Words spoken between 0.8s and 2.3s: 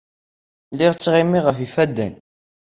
ttɣimiɣ ɣef yifadden.